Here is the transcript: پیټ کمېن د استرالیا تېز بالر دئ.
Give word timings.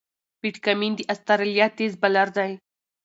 پیټ 0.39 0.55
کمېن 0.65 0.93
د 0.95 0.99
استرالیا 1.13 1.67
تېز 1.77 1.93
بالر 2.01 2.27
دئ. 2.35 2.51